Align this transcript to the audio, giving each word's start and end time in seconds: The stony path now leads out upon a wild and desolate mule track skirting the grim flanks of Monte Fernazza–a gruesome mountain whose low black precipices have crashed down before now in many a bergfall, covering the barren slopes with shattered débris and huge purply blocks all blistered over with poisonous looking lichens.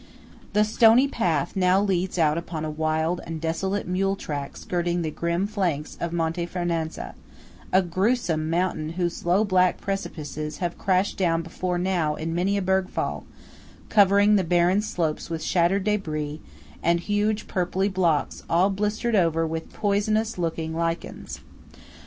The 0.53 0.63
stony 0.63 1.07
path 1.07 1.55
now 1.55 1.79
leads 1.79 2.17
out 2.17 2.35
upon 2.35 2.65
a 2.65 2.71
wild 2.71 3.21
and 3.27 3.39
desolate 3.39 3.87
mule 3.87 4.15
track 4.15 4.57
skirting 4.57 5.03
the 5.03 5.11
grim 5.11 5.45
flanks 5.45 5.95
of 6.01 6.11
Monte 6.11 6.47
Fernazza–a 6.47 7.81
gruesome 7.83 8.49
mountain 8.49 8.93
whose 8.93 9.23
low 9.27 9.43
black 9.43 9.79
precipices 9.79 10.57
have 10.57 10.75
crashed 10.79 11.17
down 11.19 11.43
before 11.43 11.77
now 11.77 12.15
in 12.15 12.33
many 12.33 12.57
a 12.57 12.63
bergfall, 12.63 13.25
covering 13.89 14.37
the 14.37 14.43
barren 14.43 14.81
slopes 14.81 15.29
with 15.29 15.43
shattered 15.43 15.85
débris 15.85 16.39
and 16.81 17.01
huge 17.01 17.47
purply 17.47 17.87
blocks 17.87 18.41
all 18.49 18.71
blistered 18.71 19.13
over 19.15 19.45
with 19.45 19.71
poisonous 19.71 20.39
looking 20.39 20.75
lichens. 20.75 21.41